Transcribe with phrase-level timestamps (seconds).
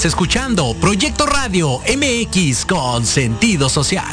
[0.00, 4.08] Estás escuchando Proyecto Radio MX con sentido social.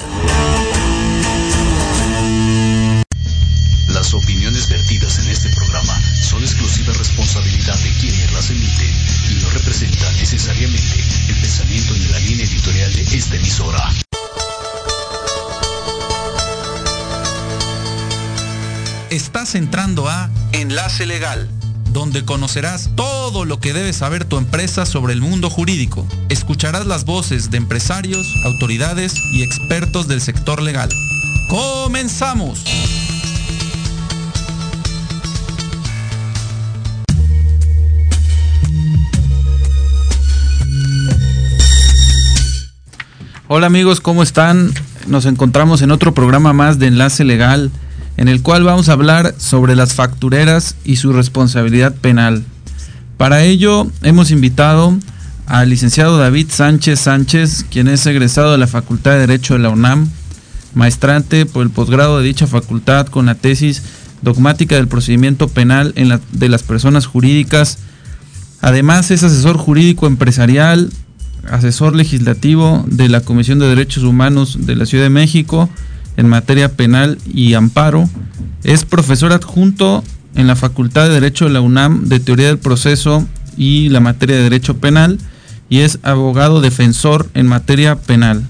[3.88, 8.94] Las opiniones vertidas en este programa son exclusiva responsabilidad de quienes las emiten
[9.32, 13.90] y no representan necesariamente el pensamiento ni la línea editorial de esta emisora.
[19.10, 21.50] Estás entrando a Enlace Legal
[21.98, 26.08] donde conocerás todo lo que debe saber tu empresa sobre el mundo jurídico.
[26.30, 30.90] Escucharás las voces de empresarios, autoridades y expertos del sector legal.
[31.50, 32.64] ¡Comenzamos!
[43.50, 44.74] Hola amigos, ¿cómo están?
[45.08, 47.72] Nos encontramos en otro programa más de Enlace Legal
[48.16, 52.46] en el cual vamos a hablar sobre las factureras y su responsabilidad penal.
[53.18, 54.96] Para ello hemos invitado
[55.48, 59.70] al licenciado David Sánchez Sánchez, quien es egresado de la Facultad de Derecho de la
[59.70, 60.08] UNAM,
[60.76, 63.82] maestrante por el posgrado de dicha facultad con la tesis
[64.22, 67.80] dogmática del procedimiento penal en de las personas jurídicas.
[68.62, 70.92] Además es asesor jurídico empresarial,
[71.50, 75.70] asesor legislativo de la Comisión de Derechos Humanos de la Ciudad de México,
[76.18, 78.08] en materia penal y amparo.
[78.64, 80.04] Es profesor adjunto
[80.38, 84.38] en la Facultad de Derecho de la UNAM de Teoría del Proceso y la materia
[84.38, 85.20] de Derecho Penal
[85.68, 88.48] y es abogado defensor en materia penal.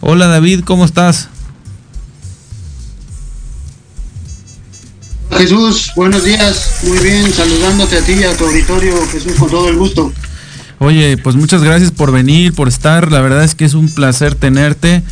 [0.00, 1.28] Hola David, ¿cómo estás?
[5.36, 9.68] Jesús, buenos días, muy bien, saludándote a ti y a tu auditorio, Jesús, con todo
[9.68, 10.12] el gusto.
[10.78, 14.34] Oye, pues muchas gracias por venir, por estar, la verdad es que es un placer
[14.34, 15.02] tenerte.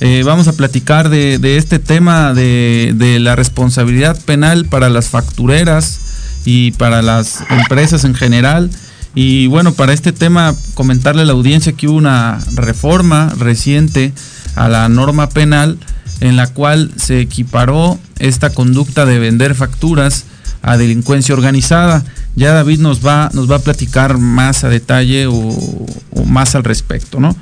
[0.00, 5.98] Eh, vamos a platicar de, este tema de, la responsabilidad penal para las factureras
[6.44, 8.70] y para las empresas en general.
[9.14, 14.12] Y bueno, para este tema comentarle a la audiencia que hubo una reforma reciente
[14.54, 15.78] a la norma penal
[16.20, 20.26] en la cual se equiparó esta conducta de vender facturas
[20.62, 22.04] a delincuencia organizada.
[22.36, 26.62] Ya David nos va, nos va a platicar más a detalle o, o más al
[26.62, 27.34] respecto, ¿no?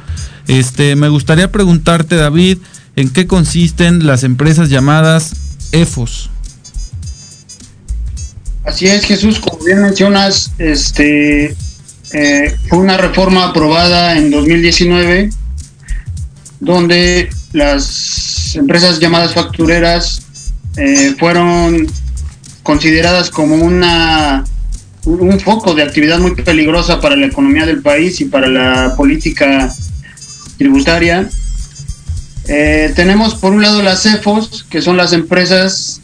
[0.48, 2.58] Este, me gustaría preguntarte, David,
[2.94, 5.34] ¿en qué consisten las empresas llamadas
[5.72, 6.30] EFOS?
[8.64, 11.56] Así es, Jesús, como bien mencionas, este,
[12.12, 15.30] eh, fue una reforma aprobada en 2019
[16.60, 20.22] donde las empresas llamadas factureras
[20.76, 21.86] eh, fueron
[22.62, 24.44] consideradas como una
[25.04, 29.72] un foco de actividad muy peligrosa para la economía del país y para la política
[30.58, 31.28] tributaria.
[32.48, 36.00] Eh, tenemos por un lado las CEFOS, que son las empresas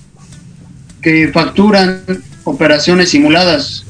[1.01, 2.03] que facturan
[2.45, 3.85] operaciones simuladas,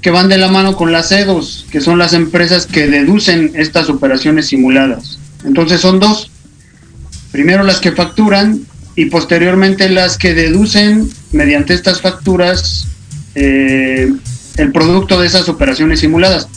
[0.00, 3.90] que van de la mano con las CEDOS, que son las empresas que deducen estas
[3.90, 5.18] operaciones simuladas.
[5.44, 6.30] Entonces son dos.
[7.32, 8.60] Primero las que facturan
[8.96, 12.88] y posteriormente las que deducen mediante estas facturas
[13.34, 14.12] eh,
[14.56, 16.48] el producto de esas operaciones simuladas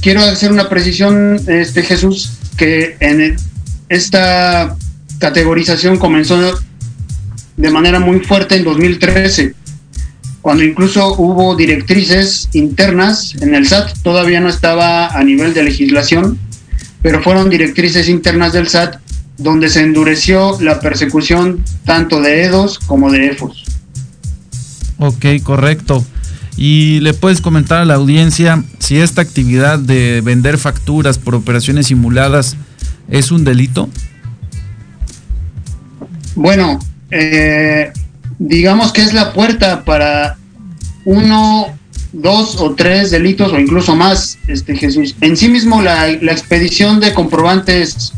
[0.00, 3.36] quiero hacer una precisión, este Jesús, que en
[3.88, 4.76] esta
[5.18, 6.58] categorización comenzó
[7.56, 9.54] de manera muy fuerte en 2013,
[10.42, 16.38] cuando incluso hubo directrices internas en el SAT, todavía no estaba a nivel de legislación,
[17.00, 18.96] pero fueron directrices internas del SAT
[19.38, 23.64] donde se endureció la persecución tanto de EDOS como de EFOS.
[24.98, 26.04] Ok, correcto.
[26.56, 31.88] Y le puedes comentar a la audiencia si esta actividad de vender facturas por operaciones
[31.88, 32.56] simuladas
[33.08, 33.88] es un delito.
[36.36, 36.78] Bueno,
[37.10, 37.92] eh,
[38.38, 40.36] digamos que es la puerta para
[41.04, 41.66] uno,
[42.12, 45.16] dos o tres delitos o incluso más, este Jesús.
[45.20, 48.12] En sí mismo la, expedición de comprobantes,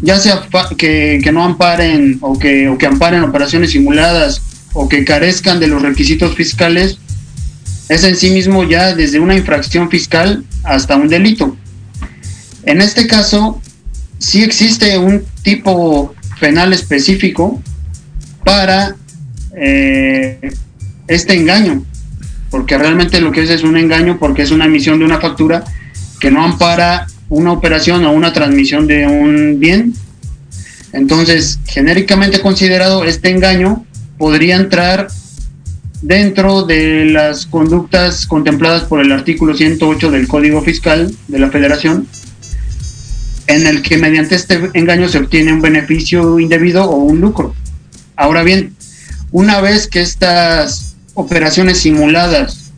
[0.00, 0.42] ya sea
[0.76, 5.68] que, que no amparen o que, o que amparen operaciones simuladas o que carezcan de
[5.68, 6.98] los requisitos fiscales,
[7.92, 11.56] es en sí mismo ya desde una infracción fiscal hasta un delito.
[12.64, 13.60] En este caso,
[14.18, 17.62] sí existe un tipo penal específico
[18.44, 18.96] para
[19.56, 20.52] eh,
[21.06, 21.84] este engaño,
[22.50, 25.64] porque realmente lo que es es un engaño porque es una emisión de una factura
[26.18, 29.94] que no ampara una operación o una transmisión de un bien.
[30.92, 33.84] Entonces, genéricamente considerado, este engaño
[34.18, 35.08] podría entrar
[36.02, 42.08] dentro de las conductas contempladas por el artículo 108 del Código Fiscal de la Federación,
[43.46, 47.54] en el que mediante este engaño se obtiene un beneficio indebido o un lucro.
[48.16, 48.74] Ahora bien,
[49.30, 52.72] una vez que estas operaciones simuladas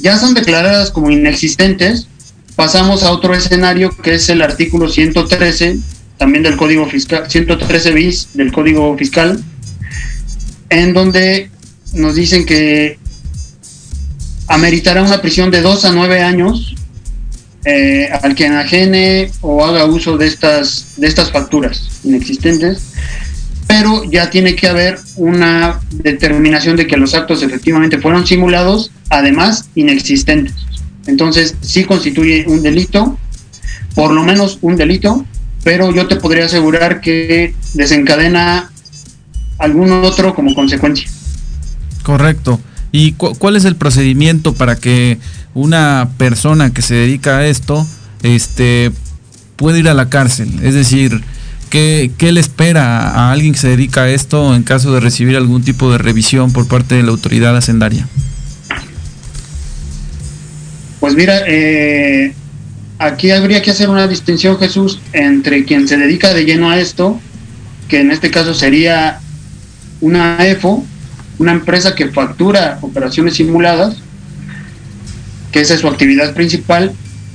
[0.00, 2.08] ya son declaradas como inexistentes,
[2.56, 5.78] pasamos a otro escenario que es el artículo 113,
[6.16, 9.42] también del Código Fiscal, 113 bis del Código Fiscal,
[10.70, 11.50] en donde
[11.96, 12.98] nos dicen que
[14.48, 16.74] ameritará una prisión de 2 a 9 años
[17.64, 22.92] eh, al que enajene o haga uso de estas, de estas facturas inexistentes,
[23.66, 29.68] pero ya tiene que haber una determinación de que los actos efectivamente fueron simulados, además
[29.74, 30.54] inexistentes.
[31.06, 33.18] Entonces, sí constituye un delito,
[33.94, 35.24] por lo menos un delito,
[35.64, 38.70] pero yo te podría asegurar que desencadena
[39.58, 41.10] algún otro como consecuencia.
[42.06, 42.60] Correcto.
[42.92, 45.18] ¿Y cuál es el procedimiento para que
[45.54, 47.84] una persona que se dedica a esto
[48.22, 48.92] este,
[49.56, 50.48] pueda ir a la cárcel?
[50.62, 51.20] Es decir,
[51.68, 55.36] ¿qué, ¿qué, le espera a alguien que se dedica a esto en caso de recibir
[55.36, 58.06] algún tipo de revisión por parte de la autoridad hacendaria?
[61.00, 62.34] Pues mira, eh,
[63.00, 67.18] aquí habría que hacer una distinción, Jesús, entre quien se dedica de lleno a esto,
[67.88, 69.18] que en este caso sería
[70.00, 70.86] una EFO,
[71.38, 73.96] una empresa que factura operaciones simuladas,
[75.52, 76.92] que esa es su actividad principal,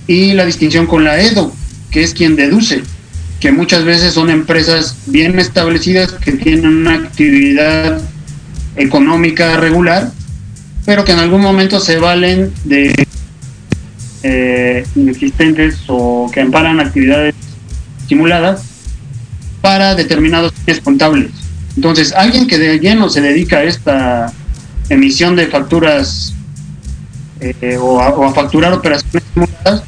[0.08, 1.54] y la distinción con la EDO,
[1.92, 2.84] que es quien deduce,
[3.40, 8.02] que muchas veces son empresas bien establecidas que tienen una actividad
[8.76, 10.12] económica regular,
[10.86, 13.08] pero que en algún momento se valen de
[14.24, 17.36] eh, inexistentes o que amparan actividades
[18.08, 18.64] simuladas
[19.62, 21.41] para determinados fines contables.
[21.76, 24.34] Entonces, alguien que de lleno se dedica a esta
[24.90, 26.34] emisión de facturas
[27.40, 29.84] eh, o, a, facturar operaciones simuladas,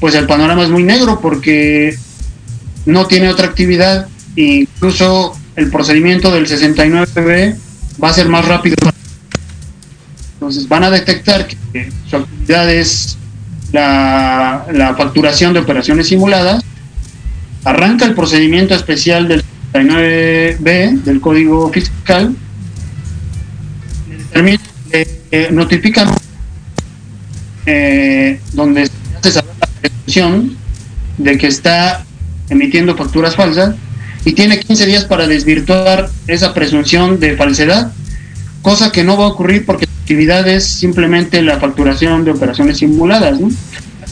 [0.00, 1.96] pues el panorama es muy negro porque
[2.86, 7.56] no tiene otra actividad incluso el procedimiento del 69B
[8.02, 8.76] va a ser más rápido.
[10.34, 13.16] Entonces van a detectar que su actividad es
[13.72, 16.62] la, facturación de operaciones simuladas,
[17.64, 22.36] arranca el procedimiento especial del 39B del Código Fiscal,
[24.34, 24.58] le,
[25.32, 26.14] eh, notifican
[27.66, 30.56] eh, donde se hace saber la presunción
[31.18, 32.04] de que está
[32.50, 33.74] emitiendo facturas falsas
[34.24, 37.92] y tiene 15 días para desvirtuar esa presunción de falsedad,
[38.62, 43.40] cosa que no va a ocurrir porque actividad es simplemente la facturación de operaciones simuladas.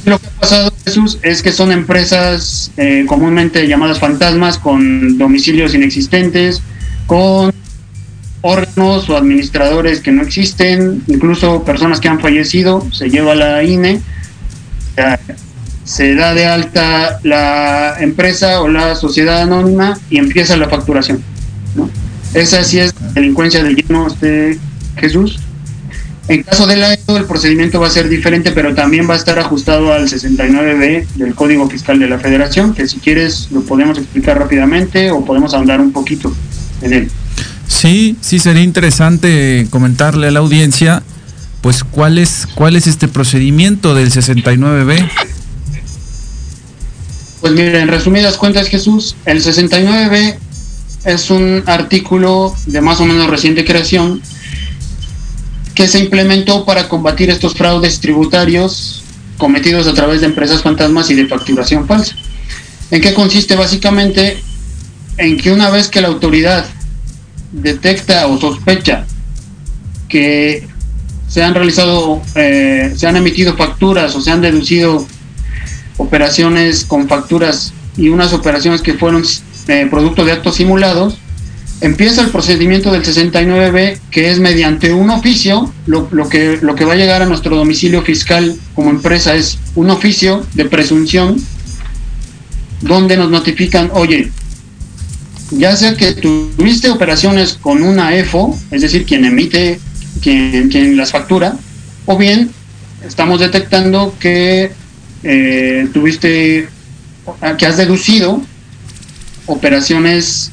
[0.07, 5.75] Lo que ha pasado, Jesús, es que son empresas eh, comúnmente llamadas fantasmas con domicilios
[5.75, 6.61] inexistentes,
[7.07, 7.53] con
[8.41, 14.01] órganos o administradores que no existen, incluso personas que han fallecido, se lleva la INE,
[15.85, 21.23] se da de alta la empresa o la sociedad anónima y empieza la facturación.
[22.35, 24.59] Esa sí es delincuencia de lleno, este
[24.97, 25.39] Jesús.
[26.29, 29.17] En caso de la EDO, el procedimiento va a ser diferente, pero también va a
[29.17, 33.99] estar ajustado al 69B del Código Fiscal de la Federación, que si quieres lo podemos
[33.99, 36.33] explicar rápidamente o podemos ahondar un poquito
[36.81, 37.11] en él.
[37.67, 41.03] Sí, sí sería interesante comentarle a la audiencia,
[41.61, 45.11] pues cuál es cuál es este procedimiento del 69B.
[47.41, 50.37] Pues mira, en resumidas cuentas, Jesús, el 69B
[51.05, 54.23] es un artículo de más o menos reciente creación
[55.75, 59.03] que se implementó para combatir estos fraudes tributarios
[59.39, 62.15] cometidos a través de empresas fantasmas y de facturación falsa.
[62.91, 64.43] ¿En qué consiste básicamente?
[65.19, 66.67] En que una vez que la autoridad
[67.53, 69.07] detecta o sospecha
[70.09, 70.67] que
[71.29, 75.07] se han realizado, eh, se han emitido facturas o se han deducido
[75.97, 79.25] operaciones con facturas y unas operaciones que fueron
[79.69, 81.17] eh, producto de actos simulados,
[81.83, 86.93] empieza el procedimiento del 69B, que es mediante un oficio, lo, que, lo que va
[86.93, 91.37] a llegar a nuestro domicilio fiscal como empresa es un oficio de presunción,
[92.81, 94.31] donde nos notifican, oye,
[95.51, 99.81] ya sea que tuviste operaciones con una EFO, es decir, quien emite,
[100.23, 101.57] quien, quien las factura,
[102.07, 102.51] o bien
[103.05, 104.71] estamos detectando que
[105.25, 106.69] eh, tuviste,
[107.59, 108.41] que has deducido
[109.47, 110.53] operaciones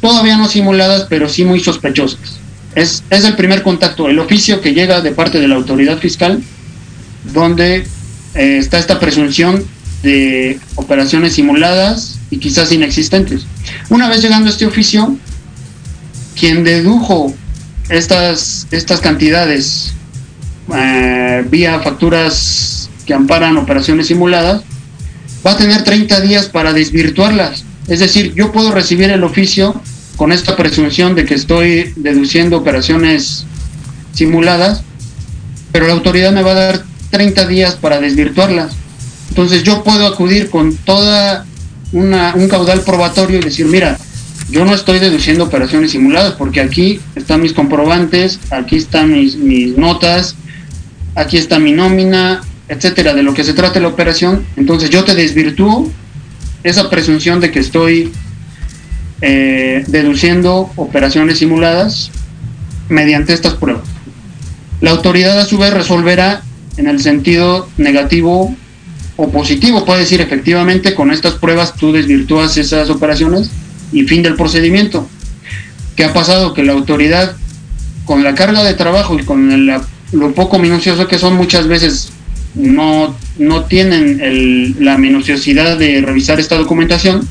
[0.00, 2.38] todavía no simuladas, pero sí muy sospechosas.
[2.74, 6.42] Es, es el primer contacto, el oficio que llega de parte de la autoridad fiscal,
[7.32, 7.86] donde
[8.34, 9.64] eh, está esta presunción
[10.02, 13.46] de operaciones simuladas y quizás inexistentes.
[13.88, 15.16] Una vez llegando este oficio,
[16.38, 17.34] quien dedujo
[17.88, 19.92] estas, estas cantidades
[20.74, 24.62] eh, vía facturas que amparan operaciones simuladas,
[25.44, 27.64] va a tener 30 días para desvirtuarlas.
[27.88, 29.80] Es decir, yo puedo recibir el oficio
[30.16, 33.46] con esta presunción de que estoy deduciendo operaciones
[34.12, 34.82] simuladas,
[35.72, 38.74] pero la autoridad me va a dar 30 días para desvirtuarlas.
[39.30, 41.46] Entonces yo puedo acudir con toda
[41.92, 43.98] una, un caudal probatorio y decir, mira,
[44.50, 49.76] yo no estoy deduciendo operaciones simuladas porque aquí están mis comprobantes, aquí están mis, mis
[49.76, 50.36] notas,
[51.14, 54.44] aquí está mi nómina, etcétera, de lo que se trata la operación.
[54.56, 55.90] Entonces yo te desvirtúo
[56.62, 58.12] esa presunción de que estoy
[59.20, 62.10] eh, deduciendo operaciones simuladas
[62.88, 63.84] mediante estas pruebas.
[64.80, 66.42] La autoridad a su vez resolverá
[66.76, 68.54] en el sentido negativo
[69.16, 69.84] o positivo.
[69.84, 73.50] Puede decir efectivamente con estas pruebas tú desvirtúas esas operaciones
[73.92, 75.08] y fin del procedimiento.
[75.96, 76.54] ¿Qué ha pasado?
[76.54, 77.36] Que la autoridad
[78.04, 79.66] con la carga de trabajo y con
[80.12, 82.10] lo poco minucioso que son muchas veces
[82.54, 87.26] no, no tienen la minuciosidad de revisar esta documentación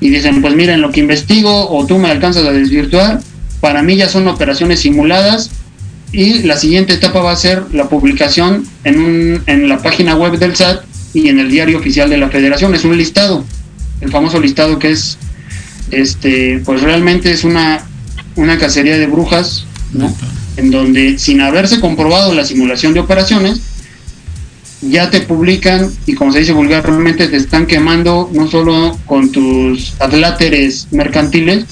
[0.00, 3.20] y dicen, pues miren, lo que investigo o tú me alcanzas a desvirtuar,
[3.60, 5.50] para mí ya son operaciones simuladas
[6.12, 10.38] y la siguiente etapa va a ser la publicación en, un, en la página web
[10.38, 12.74] del SAT y en el diario oficial de la federación.
[12.74, 13.44] Es un listado,
[14.00, 15.18] el famoso listado que es,
[15.90, 17.84] este, pues realmente es una,
[18.36, 20.14] una cacería de brujas, ¿no?
[20.56, 23.60] En donde sin haberse comprobado la simulación de operaciones,
[24.80, 29.94] ya te publican y como se dice vulgarmente te están quemando no solo con tus
[30.00, 31.64] adláteres mercantiles,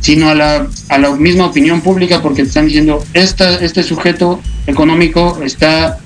[0.00, 4.40] sino a la, a la misma opinión pública porque te están diciendo, esta, este sujeto
[4.66, 5.98] económico está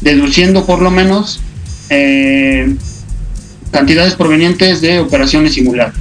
[0.00, 1.40] deduciendo por lo menos
[1.90, 2.74] eh,
[3.70, 5.94] cantidades provenientes de operaciones simuladas.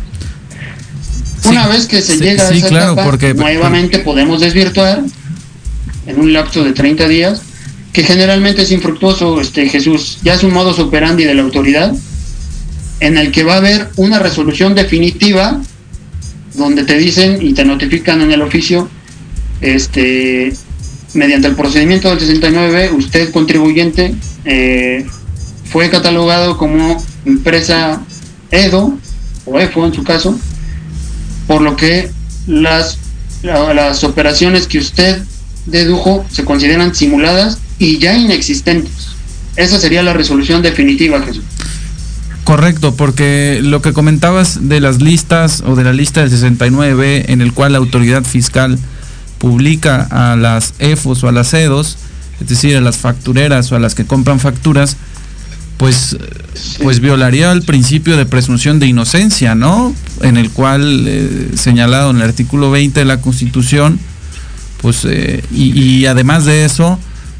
[1.45, 5.01] Una vez que se llega a esa etapa, porque, nuevamente podemos desvirtuar
[6.05, 7.41] en un lapso de 30 días
[7.93, 11.93] que generalmente es infructuoso, este Jesús, ya es un modus operandi de la autoridad,
[12.99, 15.61] en el que va a haber una resolución definitiva
[16.55, 18.89] donde te dicen y te notifican en el oficio,
[19.61, 20.53] este,
[21.13, 25.05] mediante el procedimiento del 69, usted contribuyente eh,
[25.65, 28.01] fue catalogado como empresa
[28.51, 28.97] EDO
[29.45, 30.39] o EFO en su caso,
[31.47, 32.09] por lo que
[32.47, 32.97] las,
[33.43, 35.21] las operaciones que usted
[35.65, 39.09] dedujo se consideran simuladas y ya inexistentes.
[39.55, 41.43] Esa sería la resolución definitiva, Jesús.
[42.43, 47.41] Correcto, porque lo que comentabas de las listas o de la lista del 69B en
[47.41, 48.79] el cual la autoridad fiscal
[49.37, 51.97] publica a las EFOS o a las EDOS,
[52.39, 54.95] es decir, a las factureras o a las que compran facturas,
[55.77, 56.17] pues,
[56.81, 59.93] pues violaría el principio de presunción de inocencia, ¿no?
[60.21, 63.99] En el cual, eh, señalado en el artículo 20 de la Constitución,
[64.81, 66.97] pues, eh, y, y además de eso,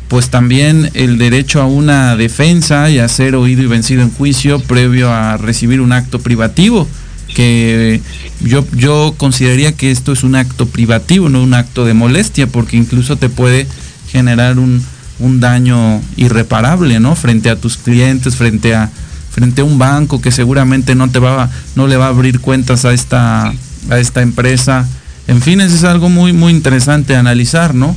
[0.07, 4.59] pues también el derecho a una defensa y a ser oído y vencido en juicio
[4.59, 6.87] previo a recibir un acto privativo,
[7.35, 8.01] que
[8.41, 12.77] yo, yo consideraría que esto es un acto privativo, no un acto de molestia, porque
[12.77, 13.67] incluso te puede
[14.09, 14.81] generar un,
[15.19, 17.15] un daño irreparable, ¿no?
[17.15, 18.89] Frente a tus clientes, frente a,
[19.31, 22.85] frente a un banco que seguramente no te va, no le va a abrir cuentas
[22.85, 23.53] a esta,
[23.89, 24.87] a esta empresa.
[25.27, 27.95] En fin, eso es algo muy, muy interesante analizar, ¿no?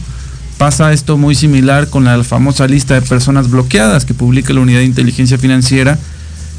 [0.61, 4.81] Pasa esto muy similar con la famosa lista de personas bloqueadas que publica la Unidad
[4.81, 5.99] de Inteligencia Financiera,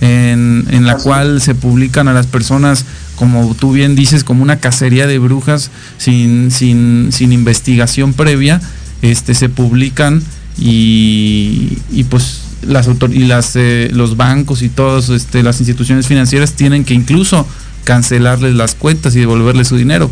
[0.01, 2.83] en, la cual se publican a las personas,
[3.15, 8.59] como tú bien dices, como una cacería de brujas sin, sin, sin investigación previa,
[9.03, 10.23] este, se publican
[10.57, 16.53] y, y pues las y las eh, los bancos y todas este, las instituciones financieras
[16.53, 17.45] tienen que incluso
[17.83, 20.09] cancelarles las cuentas y devolverles su dinero.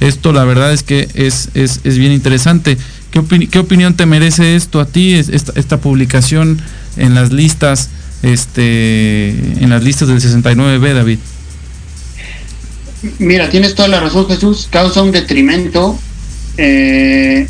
[0.00, 2.78] Esto la verdad es que es, es, es bien interesante.
[3.10, 6.60] ¿Qué, opinión te merece esto a ti, esta, publicación
[6.96, 7.88] en las listas,
[8.22, 11.18] este, en las listas del 69B, David?
[13.18, 14.68] Mira, tienes toda la razón, Jesús.
[14.70, 15.98] Causa un detrimento,
[16.58, 17.46] eh,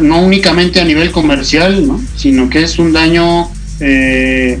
[0.00, 1.86] no únicamente a nivel comercial,
[2.16, 4.58] sino que es un daño eh,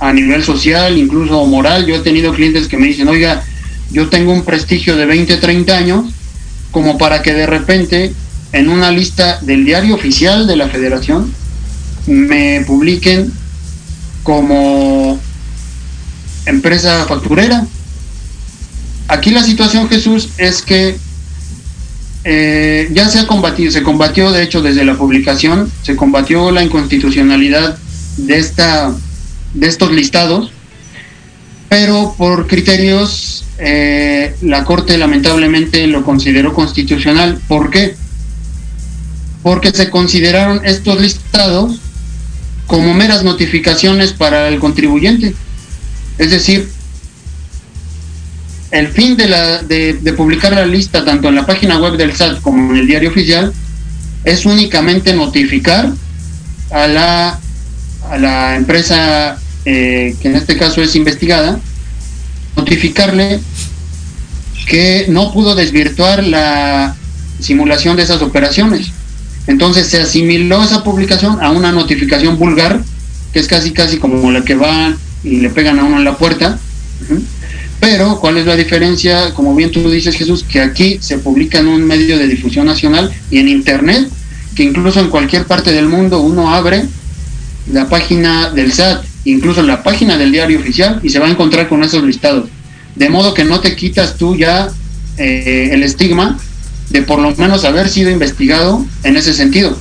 [0.00, 1.86] a nivel social, incluso moral.
[1.86, 3.44] Yo he tenido clientes que me dicen, oiga,
[3.92, 6.06] yo tengo un prestigio de 20, 30 años,
[6.72, 8.12] como para que de repente
[8.52, 11.32] en una lista del diario oficial de la federación
[12.06, 13.32] me publiquen
[14.22, 15.18] como
[16.46, 17.66] empresa facturera.
[19.08, 20.96] Aquí la situación, Jesús, es que
[22.24, 26.62] eh, ya se ha combatido, se combatió, de hecho, desde la publicación, se combatió la
[26.62, 27.78] inconstitucionalidad
[28.16, 28.94] de esta,
[29.54, 30.52] de estos listados,
[31.68, 37.40] pero por criterios eh, la Corte lamentablemente lo consideró constitucional.
[37.48, 37.96] ¿Por qué?
[39.42, 41.78] Porque se consideraron estos listados
[42.66, 45.34] como meras notificaciones para el contribuyente.
[46.18, 46.70] Es decir,
[48.70, 52.78] el fin de, publicar la lista tanto en la página web del SAT como en
[52.78, 53.52] el diario oficial
[54.24, 55.92] es únicamente notificar
[56.70, 57.38] a la,
[58.08, 61.60] a la empresa eh, que en este caso es investigada,
[62.56, 63.40] notificarle
[64.66, 66.96] que no pudo desvirtuar la
[67.40, 68.92] simulación de esas operaciones.
[69.46, 72.80] Entonces se asimiló esa publicación a una notificación vulgar,
[73.32, 76.16] que es casi casi como la que va y le pegan a uno en la
[76.16, 76.58] puerta.
[77.80, 79.34] Pero, ¿cuál es la diferencia?
[79.34, 83.12] Como bien tú dices, Jesús, que aquí se publica en un medio de difusión nacional
[83.30, 84.08] y en Internet,
[84.54, 86.84] que incluso en cualquier parte del mundo uno abre
[87.72, 91.68] la página del SAT, incluso la página del diario oficial, y se va a encontrar
[91.68, 92.48] con esos listados.
[92.94, 94.68] De modo que no te quitas tú ya
[95.16, 96.38] eh, el estigma
[96.92, 99.76] de por lo menos haber sido investigado en ese sentido.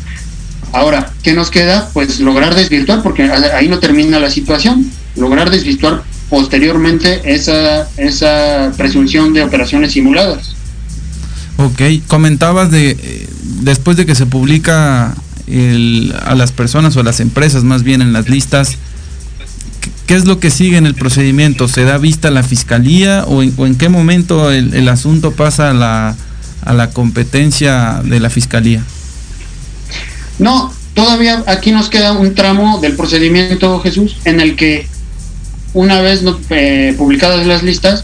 [0.72, 1.90] Ahora, ¿qué nos queda?
[1.94, 9.34] Pues lograr desvirtuar, porque ahí no termina la situación, lograr desvirtuar posteriormente esa, esa presunción
[9.34, 10.56] de operaciones simuladas.
[11.58, 13.28] Ok, comentabas de, eh,
[13.62, 15.14] después de que se publica
[16.24, 18.78] a las personas o a las empresas más bien en las listas,
[20.08, 21.68] ¿qué es lo que sigue en el procedimiento?
[21.68, 25.74] ¿Se da vista a la fiscalía o en, qué momento el, el asunto pasa a
[25.74, 26.16] la,
[26.64, 28.84] a la competencia de la fiscalía?
[30.40, 34.88] No, todavía aquí nos queda un tramo del procedimiento, Jesús, en el que
[35.74, 38.04] una vez eh, publicadas las listas,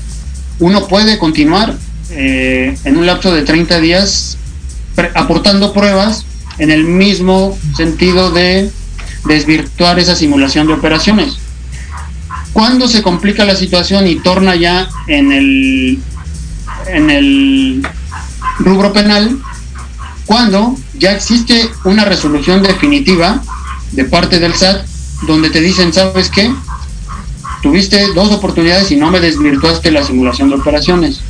[0.59, 1.75] uno puede continuar
[2.11, 4.37] eh, en un lapso de 30 días
[5.13, 6.25] aportando pruebas
[6.57, 8.71] en el mismo sentido de
[9.25, 11.37] desvirtuar esa simulación de operaciones.
[12.53, 15.99] Cuando se complica la situación y torna ya en el,
[16.87, 17.87] en el
[18.59, 19.37] rubro penal,
[20.25, 23.41] cuando ya existe una resolución definitiva
[23.91, 24.85] de parte del SAT
[25.25, 26.53] donde te dicen, ¿sabes qué?
[27.61, 31.21] Tuviste dos oportunidades y no me desvirtuaste la simulación de operaciones.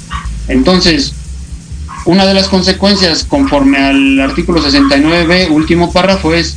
[0.47, 1.13] Entonces,
[2.05, 6.55] una de las consecuencias conforme al artículo 69b, último párrafo, es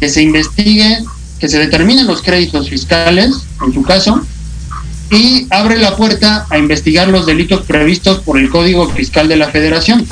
[0.00, 1.04] que se investigue,
[1.40, 4.22] que se determinen los créditos fiscales, en tu caso,
[5.10, 9.48] y abre la puerta a investigar los delitos previstos por el Código Fiscal de la
[9.48, 10.06] Federación.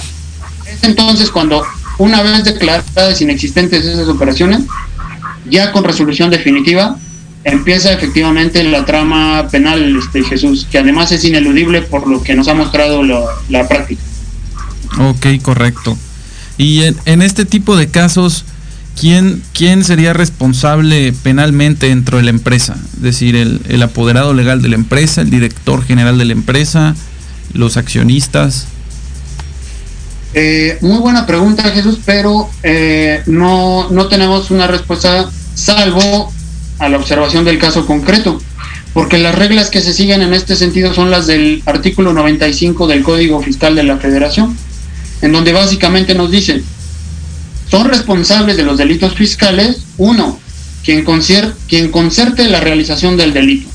[0.67, 1.65] Es entonces cuando,
[1.99, 4.63] una vez declaradas inexistentes esas operaciones,
[5.49, 6.97] ya con resolución definitiva,
[7.45, 12.49] empieza efectivamente la trama penal, este, Jesús, que además es ineludible por lo que nos
[12.49, 14.03] ha mostrado la práctica.
[14.99, 15.97] Ok, correcto.
[16.59, 18.45] Y en, este tipo de casos,
[18.99, 22.77] ¿quién, ¿quién sería responsable penalmente dentro de la empresa?
[22.95, 26.97] Es decir, el, apoderado legal de la empresa, el director general de la empresa,
[27.53, 28.67] los accionistas.
[30.35, 36.33] Eh, muy buena pregunta, Jesús, pero eh, no, no tenemos una respuesta salvo
[36.79, 38.41] a la observación del caso concreto,
[38.93, 43.03] porque las reglas que se siguen en este sentido son las del artículo 95 del
[43.03, 44.57] Código Fiscal de la Federación,
[45.23, 46.63] en donde básicamente nos dice,
[47.71, 50.39] son responsables de los delitos fiscales, uno,
[50.85, 51.05] quien,
[51.69, 53.69] quien concerte la realización del delito.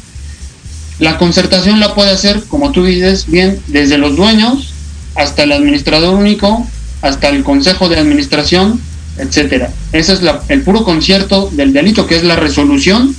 [1.00, 4.74] La concertación la puede hacer, como tú dices bien, desde los dueños
[5.16, 6.66] hasta el administrador único,
[7.02, 8.80] hasta el consejo de administración,
[9.18, 9.72] etcétera.
[9.92, 13.16] Ese es el puro concierto del delito, que es la resolución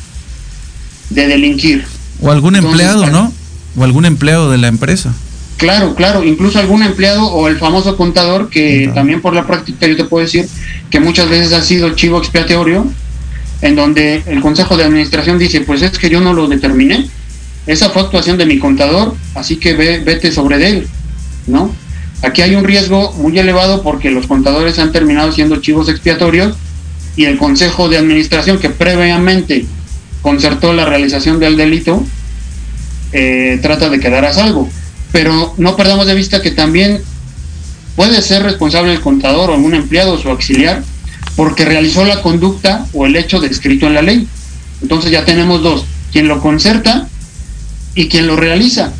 [1.10, 1.84] de delinquir.
[2.20, 3.32] O algún empleado, ¿no?
[3.76, 5.12] O algún empleado de la empresa.
[5.62, 9.96] Claro, claro, incluso algún empleado o el famoso contador que también por la práctica yo
[9.96, 10.48] te puedo decir
[10.90, 12.84] que muchas veces ha sido chivo expiatorio,
[13.60, 17.08] en donde el Consejo de Administración dice, pues es que yo no lo determiné,
[17.68, 20.88] esa fue actuación de mi contador, así que ve, vete sobre él,
[21.46, 21.72] ¿no?
[22.22, 26.56] Aquí hay un riesgo muy elevado porque los contadores han terminado siendo chivos expiatorios
[27.14, 29.64] y el Consejo de Administración que previamente
[30.22, 32.04] concertó la realización del delito
[33.12, 34.68] eh, trata de quedar a salvo
[35.12, 37.02] pero no perdamos de vista que también
[37.94, 40.82] puede ser responsable el contador o algún empleado o su auxiliar
[41.36, 44.26] porque realizó la conducta o el hecho descrito en la ley.
[44.80, 47.08] Entonces ya tenemos dos, quien lo concerta
[47.94, 48.92] y quien lo realiza.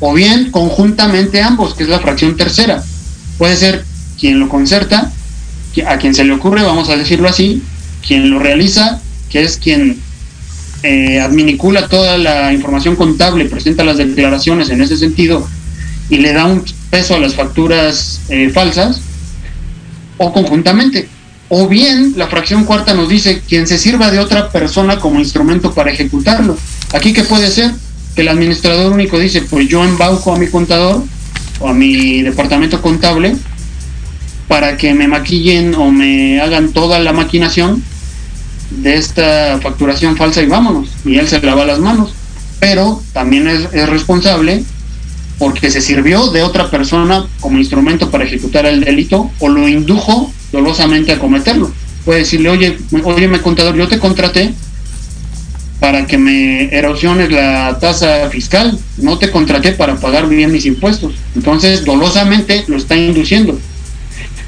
[0.00, 2.82] O bien conjuntamente ambos, que es la fracción tercera.
[3.38, 3.84] Puede ser
[4.18, 5.12] quien lo concerta,
[5.86, 7.62] a quien se le ocurre, vamos a decirlo así,
[8.06, 9.00] quien lo realiza,
[9.30, 10.00] que es quien
[10.82, 15.46] eh, adminicula toda la información contable, presenta las declaraciones en ese sentido
[16.10, 19.00] y le da un peso a las facturas eh, falsas,
[20.18, 21.08] o conjuntamente.
[21.48, 25.72] O bien la fracción cuarta nos dice quien se sirva de otra persona como instrumento
[25.72, 26.56] para ejecutarlo.
[26.94, 27.72] Aquí que puede ser
[28.14, 31.02] que el administrador único dice, pues yo embauco a mi contador
[31.60, 33.36] o a mi departamento contable
[34.48, 37.82] para que me maquillen o me hagan toda la maquinación
[38.78, 40.88] de esta facturación falsa y vámonos.
[41.04, 42.14] Y él se lava las manos.
[42.60, 44.64] Pero también es, responsable
[45.38, 50.32] porque se sirvió de otra persona como instrumento para ejecutar el delito o lo indujo
[50.52, 51.72] dolosamente a cometerlo.
[52.04, 54.52] Puede decirle, oye, oye, me contador, yo te contraté
[55.80, 58.78] para que me erosiones la tasa fiscal.
[58.98, 61.14] No te contraté para pagar bien mis impuestos.
[61.34, 63.58] Entonces, dolosamente lo está induciendo.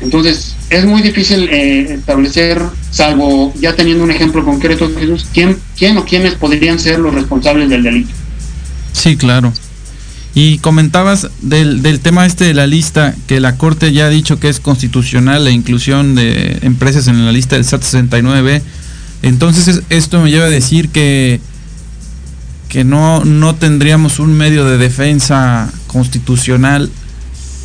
[0.00, 2.60] Entonces, es muy difícil eh, establecer,
[2.90, 7.68] salvo ya teniendo un ejemplo concreto, Jesús, quién, quién o quiénes podrían ser los responsables
[7.68, 8.10] del delito.
[8.92, 9.52] Sí, claro.
[10.34, 14.40] Y comentabas del, del tema este de la lista, que la Corte ya ha dicho
[14.40, 18.62] que es constitucional la inclusión de empresas en la lista del SAT 69
[19.24, 21.40] entonces esto me lleva a decir que,
[22.68, 26.90] que no, no tendríamos un medio de defensa constitucional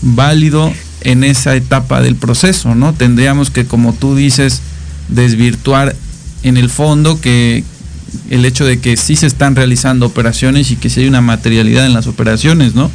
[0.01, 0.71] válido
[1.01, 2.93] en esa etapa del proceso, ¿no?
[2.93, 4.61] Tendríamos que, como tú dices,
[5.07, 5.95] desvirtuar
[6.43, 7.63] en el fondo que
[8.29, 11.85] el hecho de que sí se están realizando operaciones y que sí hay una materialidad
[11.85, 12.91] en las operaciones, ¿no?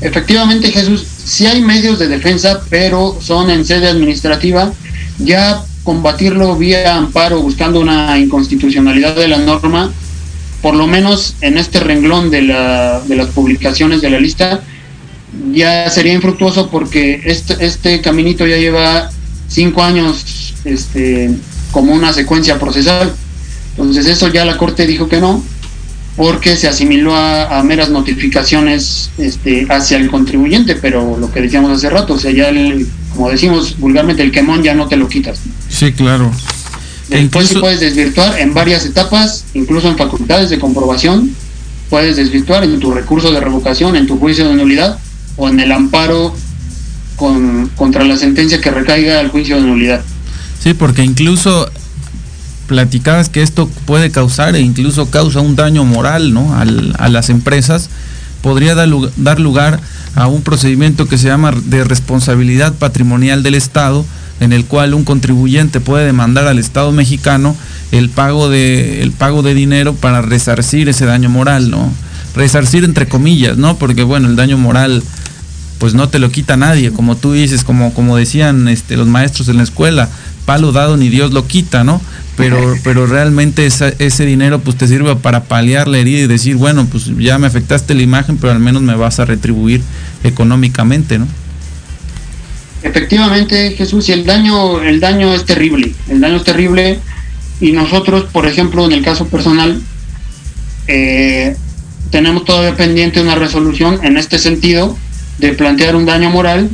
[0.00, 4.72] Efectivamente, Jesús, sí hay medios de defensa, pero son en sede administrativa.
[5.18, 9.92] Ya combatirlo vía amparo buscando una inconstitucionalidad de la norma,
[10.60, 14.62] por lo menos en este renglón de, la, de las publicaciones de la lista,
[15.52, 19.10] ya sería infructuoso porque este, este caminito ya lleva
[19.48, 21.30] cinco años este,
[21.70, 23.12] como una secuencia procesal.
[23.76, 25.42] Entonces eso ya la Corte dijo que no,
[26.16, 31.88] porque se asimiló a, meras notificaciones este, hacia el contribuyente, pero lo que decíamos hace
[31.88, 35.40] rato, o sea, ya el, como decimos vulgarmente, el quemón ya no te lo quitas.
[35.70, 36.30] Sí, claro.
[37.08, 37.60] Después incluso...
[37.60, 41.34] puedes desvirtuar en varias etapas, incluso en facultades de comprobación,
[41.88, 44.98] puedes desvirtuar en tu recurso de revocación, en tu juicio de nulidad
[45.36, 46.34] o en el amparo
[47.16, 50.02] con, contra la sentencia que recaiga al juicio de nulidad.
[50.58, 51.70] Sí, porque incluso
[52.66, 56.56] platicabas que esto puede causar e incluso causa un daño moral ¿no?
[56.56, 57.90] Al, a las empresas,
[58.42, 59.80] podría dar, dar lugar
[60.14, 64.04] a un procedimiento que se llama de responsabilidad patrimonial del Estado,
[64.40, 67.56] en el cual un contribuyente puede demandar al Estado mexicano
[67.92, 71.90] el pago de, el pago de dinero para resarcir ese daño moral, ¿no?
[72.34, 73.76] Resarcir entre comillas, ¿no?
[73.76, 75.02] Porque bueno, el daño moral
[75.78, 79.48] pues no te lo quita nadie, como tú dices, como, como decían este, los maestros
[79.48, 80.08] en la escuela,
[80.44, 82.00] palo dado ni Dios lo quita, ¿no?
[82.36, 86.86] Pero, pero realmente ese dinero pues te sirve para paliar la herida y decir, bueno,
[86.86, 89.82] pues ya me afectaste la imagen, pero al menos me vas a retribuir
[90.22, 91.26] económicamente, ¿no?
[92.84, 97.00] Efectivamente, Jesús, y el daño, el daño es terrible, el daño es terrible
[97.60, 99.80] y nosotros, por ejemplo, en el caso personal,
[100.86, 101.56] eh,
[102.12, 104.96] tenemos todavía pendiente una resolución en este sentido
[105.38, 106.70] de plantear un daño moral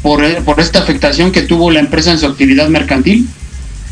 [0.00, 3.28] por, por esta afectación que tuvo la empresa en su actividad mercantil.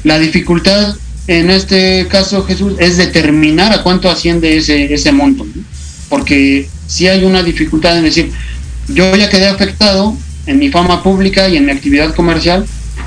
[0.03, 5.47] La dificultad en este caso, Jesús, es determinar a cuánto asciende ese, ese monto,
[6.09, 8.33] porque si hay una dificultad en decir,
[8.89, 10.17] yo ya quedé afectado
[10.47, 12.67] en mi fama pública y en mi actividad comercial,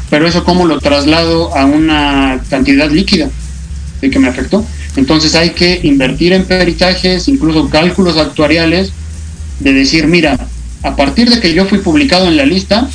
[0.09, 3.29] pero eso cómo lo traslado a una cantidad líquida
[3.99, 4.65] de que me afectó.
[4.95, 8.91] Entonces hay que invertir en peritajes, incluso cálculos actuariales,
[9.59, 10.37] de decir, mira,
[10.83, 12.89] a partir de que yo fui publicado en la lista,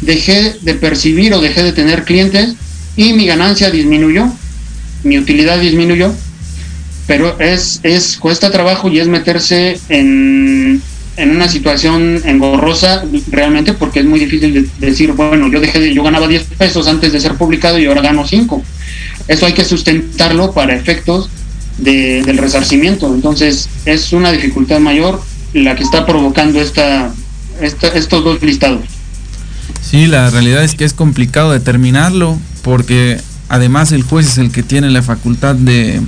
[0.00, 2.54] dejé de percibir o dejé de tener clientes
[2.96, 4.30] y mi ganancia disminuyó,
[5.04, 6.12] mi utilidad disminuyó,
[7.06, 10.80] pero es, es cuesta trabajo y es meterse en,
[11.16, 16.02] en una situación engorrosa realmente porque es muy difícil decir, bueno, yo dejé de, yo
[16.02, 18.62] ganaba 10 pesos antes de ser publicado y ahora gano 5.
[19.28, 21.28] Eso hay que sustentarlo para efectos
[21.78, 23.12] del resarcimiento.
[23.14, 27.12] Entonces, es una dificultad mayor la que está provocando esta,
[27.60, 28.82] estos dos listados.
[29.80, 34.62] Sí, la realidad es que es complicado determinarlo porque además el juez es el que
[34.62, 36.00] tiene la facultad de,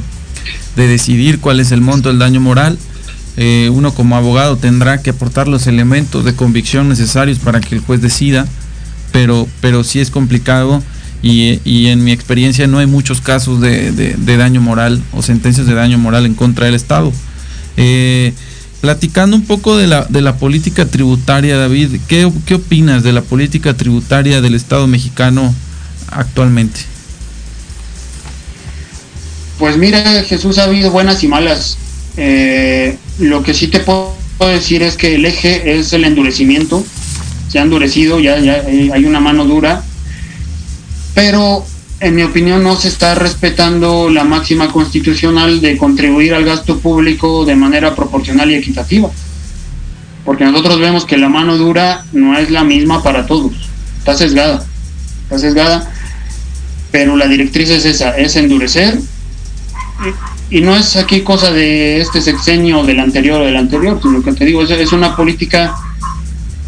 [0.77, 2.79] de decidir cuál es el monto del daño moral.
[3.37, 7.81] Eh, uno como abogado tendrá que aportar los elementos de convicción necesarios para que el
[7.81, 8.47] juez decida,
[9.13, 10.83] pero, pero sí es complicado
[11.25, 15.99] y, en mi experiencia no hay muchos casos de, daño moral o sentencias de daño
[15.99, 17.13] moral en contra del Estado.
[17.77, 18.33] Eh,
[18.83, 23.23] Platicando un poco de la, de la política tributaria, David, ¿qué, ¿qué opinas de la
[23.23, 25.55] política tributaria del Estado mexicano
[26.11, 26.81] actualmente?
[29.59, 31.79] Pues mira, Jesús, ha habido buenas y malas.
[32.19, 36.85] Eh, lo que sí te puedo decir es que el eje es el endurecimiento.
[37.49, 39.83] Se ha endurecido, ya, ya hay una mano dura.
[41.15, 41.65] Pero
[42.01, 47.45] en mi opinión, no se está respetando la máxima constitucional de contribuir al gasto público
[47.45, 49.11] de manera proporcional y equitativa.
[50.25, 53.53] Porque nosotros vemos que la mano dura no es la misma para todos.
[53.99, 54.65] Está sesgada.
[55.23, 55.91] Está sesgada.
[56.91, 58.99] Pero la directriz es esa, es endurecer.
[60.51, 64.33] Y, no es aquí cosa de este sexenio del anterior o del anterior, sino que
[64.33, 65.75] te digo, es una política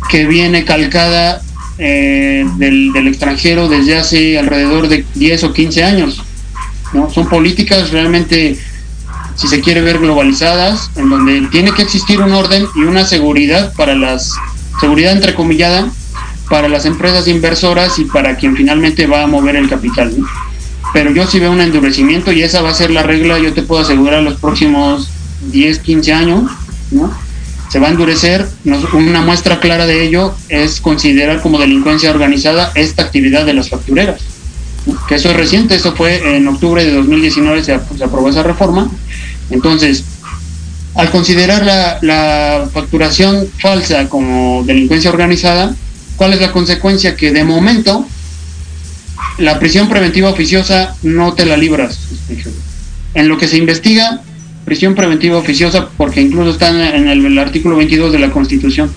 [0.09, 1.43] que viene calcada
[1.79, 6.23] eh, del, extranjero desde hace alrededor de 10 o 15 años.
[6.93, 7.11] ¿no?
[7.11, 8.59] Son políticas realmente,
[9.35, 13.73] si se quiere ver, globalizadas, en donde tiene que existir un orden y una seguridad
[13.75, 14.33] para las,
[14.81, 15.91] seguridad entrecomillada,
[16.49, 20.15] para las empresas inversoras y para quien finalmente va a mover el capital.
[20.93, 23.63] Pero yo sí veo un endurecimiento y esa va a ser la regla, yo te
[23.63, 25.11] puedo asegurar, los próximos
[25.51, 26.51] 10, 15 años,
[26.91, 27.26] ¿no?
[27.69, 28.47] Se va a endurecer.
[28.93, 34.21] Una muestra clara de ello es considerar como delincuencia organizada esta actividad de las factureras.
[35.09, 38.89] Que eso es reciente, eso fue en octubre de 2019 se, aprobó esa reforma.
[39.51, 40.05] Entonces,
[40.95, 45.75] al considerar la, la facturación falsa como delincuencia organizada,
[46.17, 47.17] ¿cuál es la consecuencia?
[47.17, 48.07] Que de momento
[49.39, 51.99] la prisión preventiva oficiosa no te la libras.
[53.15, 54.23] En lo que se investiga,
[54.67, 58.91] prisión preventiva oficiosa, porque incluso está en el, artículo 22 de la Constitución.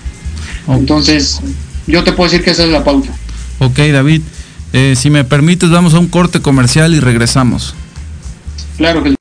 [0.67, 1.39] Entonces,
[1.87, 3.09] yo te puedo decir que esa es la pauta.
[3.59, 4.23] Ok, David.
[4.73, 7.75] Eh, si me permites, vamos a un corte comercial y regresamos.
[8.77, 9.18] Claro que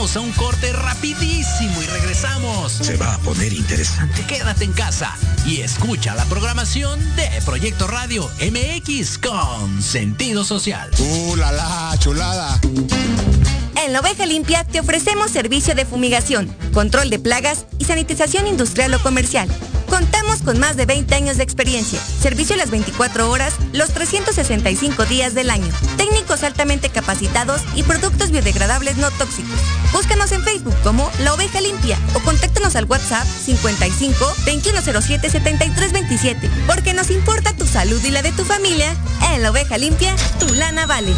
[0.00, 2.72] Vamos a un corte rapidísimo y regresamos.
[2.72, 4.24] Se va a poner interesante.
[4.24, 10.90] Quédate en casa y escucha la programación de Proyecto Radio MX con sentido social.
[10.98, 12.58] ¡Uh, la, la chulada!
[13.84, 18.94] En la Oveja Limpia te ofrecemos servicio de fumigación, control de plagas y sanitización industrial
[18.94, 19.50] o comercial.
[19.90, 25.04] Contamos con más de 20 años de experiencia, servicio a las 24 horas, los 365
[25.06, 25.66] días del año,
[25.96, 29.58] técnicos altamente capacitados y productos biodegradables no tóxicos.
[29.92, 36.94] Búscanos en Facebook como La Oveja Limpia o contáctanos al WhatsApp 55 2107 7327, porque
[36.94, 38.94] nos importa tu salud y la de tu familia.
[39.32, 41.12] En La Oveja Limpia, tu lana vale.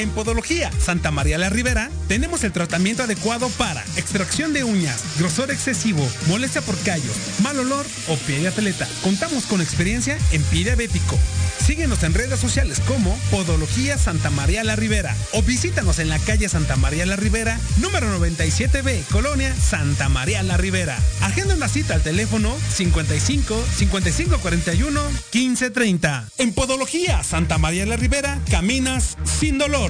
[0.00, 5.50] En Podología Santa María la Ribera tenemos el tratamiento adecuado para extracción de uñas, grosor
[5.50, 8.88] excesivo, molestia por callos, mal olor o pie de atleta.
[9.02, 11.18] Contamos con experiencia en pie diabético.
[11.66, 16.48] Síguenos en redes sociales como Podología Santa María la Ribera o visítanos en la calle
[16.48, 20.98] Santa María la Ribera, número 97B, Colonia Santa María la Ribera.
[21.20, 26.28] Agenda una cita al teléfono 55 55 41 15 30.
[26.38, 29.89] En Podología Santa María la Ribera caminas sin dolor.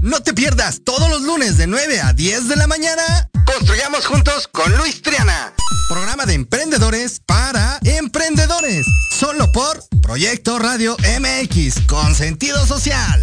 [0.00, 3.02] No te pierdas todos los lunes de 9 a 10 de la mañana.
[3.46, 5.52] Construyamos juntos con Luis Triana.
[5.88, 8.86] Programa de emprendedores para emprendedores.
[9.10, 13.22] Solo por Proyecto Radio MX con sentido social.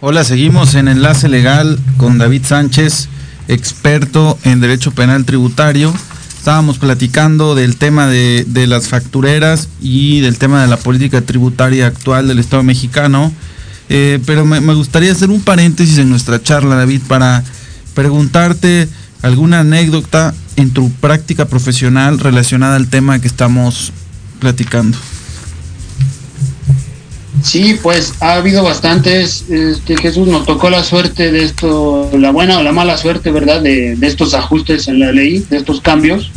[0.00, 3.08] Hola, seguimos en Enlace Legal con David Sánchez,
[3.48, 5.92] experto en Derecho Penal Tributario.
[6.38, 11.88] Estábamos platicando del tema de, de, las factureras y del tema de la política tributaria
[11.88, 13.32] actual del Estado mexicano.
[13.88, 17.42] Eh, pero me, me, gustaría hacer un paréntesis en nuestra charla, David, para
[17.94, 18.88] preguntarte
[19.22, 23.92] alguna anécdota en tu práctica profesional relacionada al tema que estamos
[24.38, 24.96] platicando.
[27.42, 29.44] Sí, pues ha habido bastantes.
[29.48, 33.62] Este, Jesús nos tocó la suerte de esto, la buena o la mala suerte, ¿verdad?
[33.62, 36.30] De, estos ajustes en la ley, de estos cambios.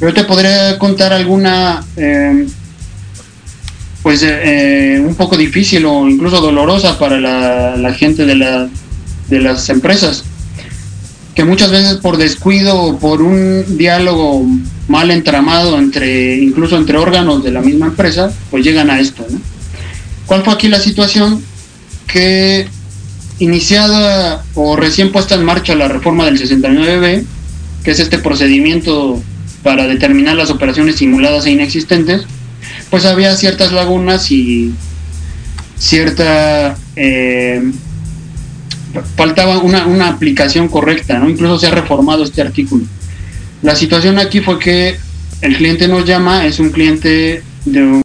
[0.00, 2.46] Yo te podría contar alguna, eh,
[4.02, 8.68] pues, eh, un poco difícil o incluso dolorosa para la, gente de,
[9.28, 10.24] de las empresas.
[11.34, 14.44] Que muchas veces por descuido o por un diálogo
[14.88, 19.38] mal entramado entre, incluso entre órganos de la misma empresa, pues llegan a esto, ¿no?
[20.28, 21.42] ¿Cuál fue aquí la situación?
[22.06, 22.68] Que
[23.38, 27.24] iniciada o recién puesta en marcha la reforma del 69B,
[27.82, 29.22] que es este procedimiento
[29.62, 32.26] para determinar las operaciones simuladas e inexistentes,
[32.90, 34.74] pues había ciertas lagunas y
[35.78, 36.76] cierta...
[36.94, 37.62] Eh,
[39.16, 41.30] faltaba una, una aplicación correcta, ¿no?
[41.30, 42.84] Incluso se ha reformado este artículo.
[43.62, 44.98] La situación aquí fue que
[45.40, 48.02] el cliente nos llama, es un cliente de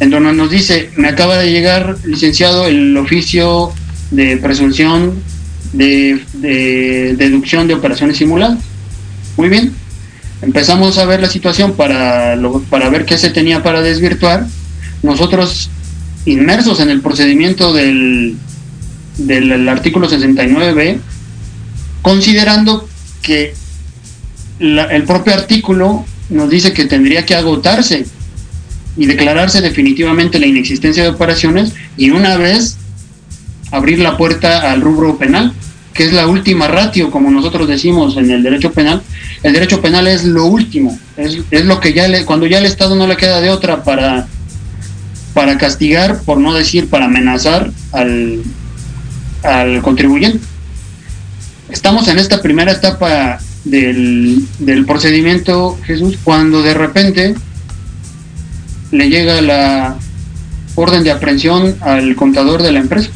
[0.00, 3.72] en donde nos dice, me acaba de llegar, licenciado, el oficio
[4.10, 5.22] de presunción
[5.72, 8.58] de, de deducción de operaciones simuladas.
[9.36, 9.72] Muy bien,
[10.42, 12.38] empezamos a ver la situación para,
[12.70, 14.46] para ver qué se tenía para desvirtuar.
[15.02, 15.70] Nosotros,
[16.24, 18.36] inmersos en el procedimiento del,
[19.18, 20.98] del artículo 69b,
[22.02, 22.88] considerando
[23.22, 23.54] que
[24.58, 28.06] el propio artículo nos dice que tendría que agotarse
[29.00, 32.76] y declararse definitivamente la inexistencia de operaciones y una vez
[33.70, 35.54] abrir la puerta al rubro penal,
[35.94, 39.00] que es la última ratio, como nosotros decimos en el derecho penal.
[39.42, 42.66] El derecho penal es lo último, es, es lo que ya le, cuando ya el
[42.66, 44.28] Estado no le queda de otra para,
[45.32, 48.42] para castigar, por no decir para amenazar al,
[49.42, 50.40] al contribuyente.
[51.70, 57.34] Estamos en esta primera etapa del, del procedimiento, Jesús, cuando de repente
[58.90, 59.96] le llega la
[60.74, 63.10] orden de aprehensión al contador de la empresa,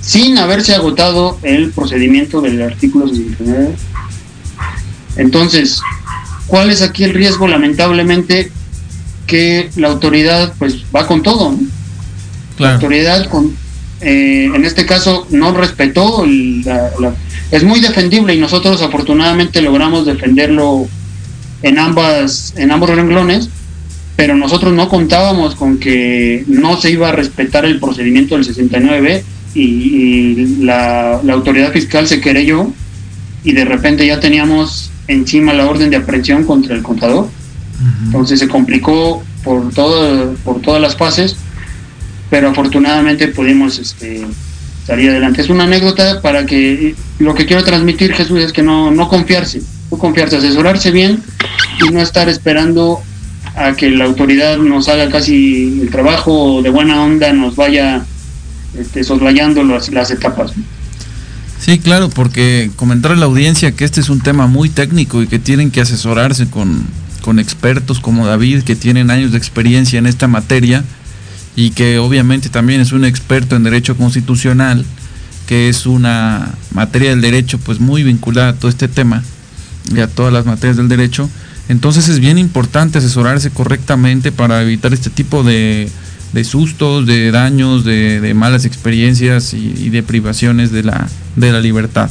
[0.00, 3.74] sin haberse agotado el procedimiento del artículo 69.
[5.16, 5.80] Entonces,
[6.46, 7.46] ¿cuál es aquí el riesgo?
[7.48, 8.50] Lamentablemente
[9.26, 11.52] que la autoridad pues va con todo.
[11.52, 11.58] ¿no?
[12.58, 13.56] La autoridad con,
[14.00, 17.14] eh, en este caso no respetó la-
[17.50, 20.86] es muy defendible y nosotros afortunadamente logramos defenderlo
[21.62, 23.48] en ambas en ambos renglones
[24.16, 29.24] pero nosotros no contábamos con que no se iba a respetar el procedimiento del 69
[29.54, 32.72] y, y la, la autoridad fiscal se querelló
[33.42, 37.28] y de repente ya teníamos encima la orden de aprehensión contra el contador
[38.06, 41.36] entonces se complicó por todo por todas las fases
[42.30, 44.26] pero afortunadamente pudimos este,
[44.86, 45.40] salir adelante.
[45.40, 49.62] Es una anécdota para que lo que quiero transmitir, Jesús, es que no, no confiarse,
[49.90, 51.22] no confiarse, asesorarse bien
[51.86, 53.00] y no estar esperando
[53.56, 58.04] a que la autoridad nos haga casi el trabajo de buena onda, nos vaya
[58.78, 60.52] este, soslayando las, las etapas.
[61.60, 65.26] Sí, claro, porque comentar a la audiencia que este es un tema muy técnico y
[65.26, 66.84] que tienen que asesorarse con,
[67.22, 70.84] con expertos como David, que tienen años de experiencia en esta materia
[71.56, 74.84] y que obviamente también es un experto en derecho constitucional,
[75.46, 79.22] que es una materia del derecho pues muy vinculada a todo este tema
[79.94, 81.30] y a todas las materias del derecho.
[81.68, 85.90] Entonces es bien importante asesorarse correctamente para evitar este tipo de,
[86.44, 92.10] sustos, de daños, de, malas experiencias y, de privaciones de la, de la libertad.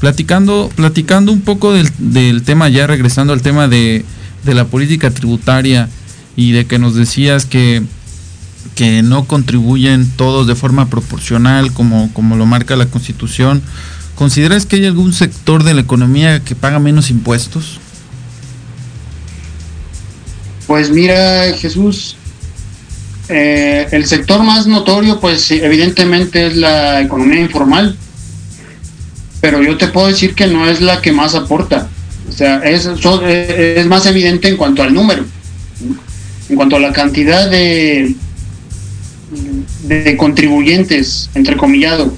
[0.00, 4.04] Platicando, platicando un poco del, del tema, ya regresando al tema de,
[4.44, 5.88] de la política tributaria
[6.34, 7.82] y de que nos decías que,
[8.74, 13.62] que no contribuyen todos de forma proporcional como, como lo marca la constitución,
[14.14, 17.78] ¿consideras que hay algún sector de la economía que paga menos impuestos?
[20.66, 22.16] Pues mira, Jesús,
[23.28, 27.96] eh, el sector más notorio, pues evidentemente es la economía informal,
[29.40, 31.88] pero yo te puedo decir que no es la que más aporta.
[32.28, 35.24] O sea, eh, es más evidente en cuanto al número,
[36.48, 38.14] en cuanto a la cantidad de,
[39.82, 42.16] de contribuyentes, entrecomillado,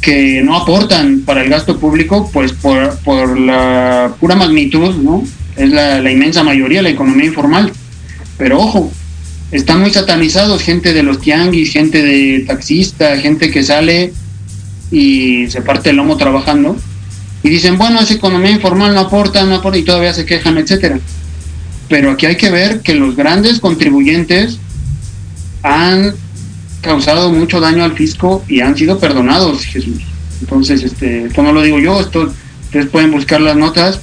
[0.00, 5.24] que no aportan para el gasto público, pues por, por la pura magnitud, ¿no?
[5.60, 7.70] Es la, inmensa mayoría, la economía informal.
[8.38, 8.90] Pero ojo,
[9.52, 14.14] están muy satanizados, gente de los tianguis, gente de taxista, gente que sale
[14.90, 16.78] y se parte el lomo trabajando
[17.42, 20.98] y dicen, bueno, esa economía informal no aporta, no aporta y todavía se quejan, etcétera.
[21.90, 24.58] Pero aquí hay que ver que los grandes contribuyentes
[25.62, 26.14] han
[26.80, 30.00] causado mucho daño al fisco y han sido perdonados, Jesús.
[30.40, 32.32] Entonces, este, esto no lo digo yo, esto
[32.64, 34.00] ustedes pueden buscar las notas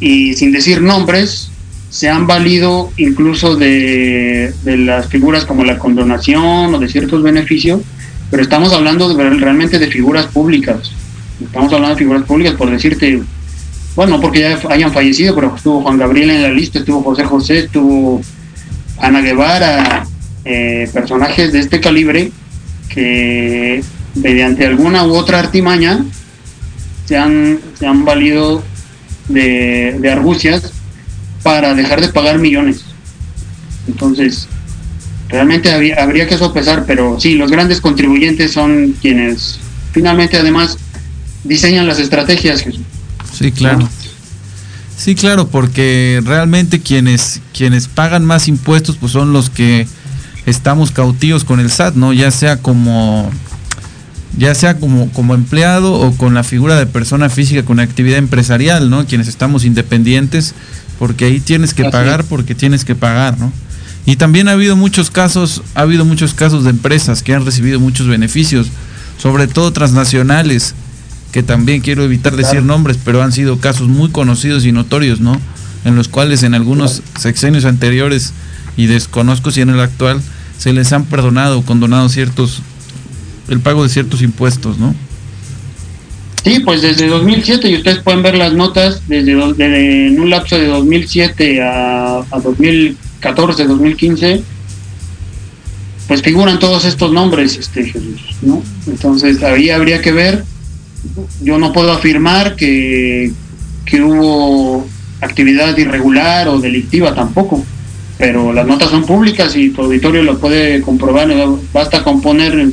[0.00, 1.50] y sin decir nombres,
[1.90, 7.80] se han valido incluso de, de las figuras como la condonación o de ciertos beneficios,
[8.30, 10.92] pero estamos hablando de- realmente de figuras públicas.
[11.42, 13.22] Estamos hablando de figuras públicas, por decirte,
[13.94, 17.24] bueno, no porque ya hayan fallecido, pero estuvo Juan Gabriel en la lista, estuvo José
[17.24, 18.20] José, estuvo
[18.98, 20.06] Ana Guevara,
[20.44, 22.30] eh, personajes de este calibre
[22.88, 23.82] que
[24.14, 26.04] mediante alguna u otra artimaña
[27.06, 28.62] se han, se han valido
[29.28, 30.72] de, de argucias
[31.42, 32.84] para dejar de pagar millones.
[33.86, 34.48] Entonces,
[35.28, 39.58] realmente habría que sopesar, pero sí, los grandes contribuyentes son quienes
[39.92, 40.76] finalmente además
[41.44, 42.64] diseñan las estrategias.
[43.32, 43.88] Sí, claro.
[44.96, 49.86] Sí, claro, porque realmente quienes, quienes pagan más impuestos pues son los que
[50.46, 52.12] estamos cautivos con el SAT, ¿no?
[52.12, 53.30] Ya sea como
[54.36, 58.90] ya sea como, como empleado o con la figura de persona física con actividad empresarial,
[58.90, 59.06] ¿no?
[59.06, 60.54] Quienes estamos independientes,
[60.98, 62.26] porque ahí tienes que Así pagar es.
[62.26, 63.52] porque tienes que pagar, ¿no?
[64.04, 67.80] Y también ha habido muchos casos, ha habido muchos casos de empresas que han recibido
[67.80, 68.68] muchos beneficios,
[69.18, 70.74] sobre todo transnacionales,
[71.32, 75.40] que también quiero evitar decir nombres, pero han sido casos muy conocidos y notorios, ¿no?
[75.84, 78.32] En los cuales en algunos sexenios anteriores
[78.76, 80.20] y desconozco si en el actual
[80.58, 82.62] se les han perdonado o condonado ciertos
[83.48, 84.94] el pago de ciertos impuestos, ¿no?
[86.44, 90.66] Sí, pues desde 2007 y ustedes pueden ver las notas desde, en un lapso de
[90.68, 94.42] 2007 a, a 2014, 2015
[96.06, 98.62] pues figuran todos estos nombres, este Jesús, ¿no?
[98.86, 100.44] Entonces ahí habría que ver.
[101.42, 103.32] Yo no puedo afirmar que,
[103.84, 104.86] que hubo
[105.20, 107.64] actividad irregular o delictiva tampoco,
[108.18, 111.28] pero las notas son públicas y tu auditorio lo puede comprobar.
[111.72, 112.70] Basta con poner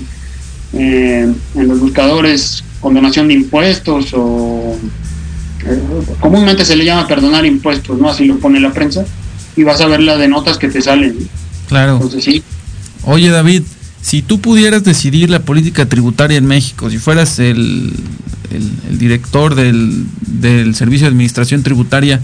[0.74, 4.78] eh, en los buscadores condonación de impuestos o
[5.66, 5.82] eh,
[6.20, 8.10] comúnmente se le llama perdonar impuestos, ¿no?
[8.10, 9.06] Así lo pone la prensa
[9.56, 11.16] y vas a ver la de notas que te salen.
[11.70, 11.94] Claro.
[11.94, 12.44] Entonces sí.
[13.04, 13.64] Oye David,
[14.02, 17.94] si tú pudieras decidir la política tributaria en México, si fueras el,
[18.52, 22.20] el, director del, del, Servicio de Administración Tributaria,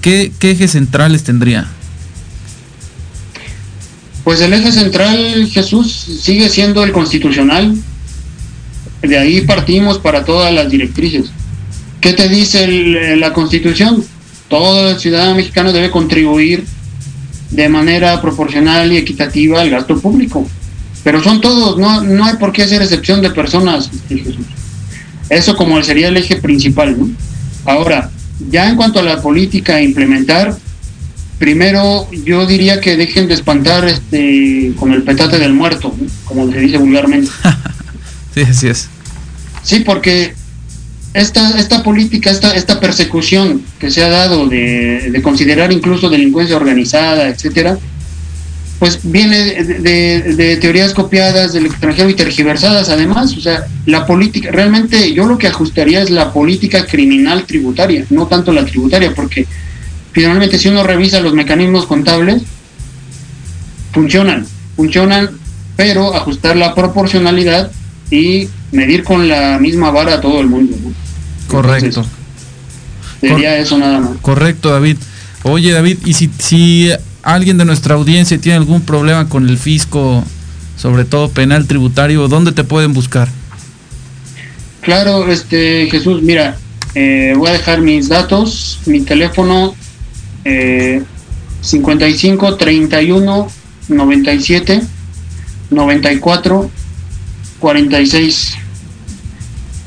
[0.00, 1.68] ¿qué, ¿qué ejes centrales tendría?
[4.24, 7.76] Pues el eje central, Jesús, sigue siendo el constitucional,
[9.02, 11.30] de ahí partimos para todas las directrices.
[12.00, 14.04] ¿Qué te dice la Constitución?
[14.48, 16.64] Todo ciudadano mexicano debe contribuir
[17.50, 20.46] de manera proporcional y equitativa al gasto público.
[21.02, 24.36] Pero son todos, no, no hay por qué hacer excepción de personas, Jesús.
[25.28, 26.96] Eso como sería el eje principal.
[27.64, 28.10] Ahora,
[28.50, 30.56] ya en cuanto a la política a implementar,
[31.38, 35.94] primero yo diría que dejen de espantar este con el petate del muerto,
[36.24, 37.30] como se dice vulgarmente.
[38.34, 38.88] Sí, así es.
[39.62, 40.34] Sí, porque
[41.14, 47.28] esta, esta política, esta, esta persecución que se ha dado de, considerar incluso delincuencia organizada,
[47.28, 47.78] etcétera,
[48.78, 53.36] pues viene de, teorías copiadas del extranjero y tergiversadas además.
[53.36, 58.26] O sea, la política, realmente yo lo que ajustaría es la política criminal tributaria, no
[58.26, 59.46] tanto la tributaria, porque
[60.12, 62.42] finalmente si uno revisa los mecanismos contables,
[63.92, 65.30] funcionan, funcionan,
[65.76, 67.70] pero ajustar la proporcionalidad
[68.10, 70.76] y medir con la misma vara a todo el mundo.
[71.46, 72.04] Correcto.
[73.20, 74.10] sería eso nada más.
[74.20, 74.96] Correcto, David.
[75.42, 76.90] Oye, David, y si, si
[77.22, 80.24] alguien de nuestra audiencia tiene algún problema con el fisco,
[80.76, 83.28] sobre todo penal tributario, ¿dónde te pueden buscar?
[84.80, 86.56] Claro, este Jesús, mira,
[86.94, 89.74] eh, voy a dejar mis datos, mi teléfono
[90.44, 91.02] eh,
[91.60, 93.48] 55 31
[93.88, 94.82] 97
[95.70, 96.70] 94
[97.60, 98.56] 46.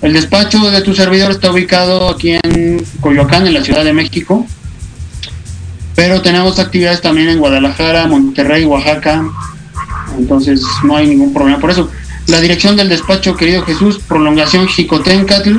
[0.02, 4.46] El despacho de tu servidor está ubicado aquí en Coyoacán, en la Ciudad de México,
[5.96, 9.24] pero tenemos actividades también en Guadalajara, Monterrey, Oaxaca,
[10.18, 11.90] entonces no hay ningún problema por eso.
[12.28, 15.58] La dirección del despacho, querido Jesús, prolongación Jicotencatl,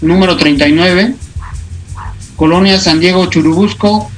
[0.00, 1.14] número 39,
[2.36, 4.10] Colonia San Diego Churubusco,